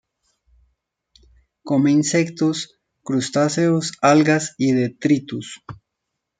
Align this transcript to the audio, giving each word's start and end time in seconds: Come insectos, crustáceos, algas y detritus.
Come 1.61 1.91
insectos, 1.91 2.79
crustáceos, 3.03 3.91
algas 4.01 4.55
y 4.57 4.71
detritus. 4.71 5.61